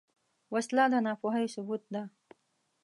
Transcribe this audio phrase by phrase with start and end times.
[0.53, 2.03] وسله د ناپوهۍ ثبوت ده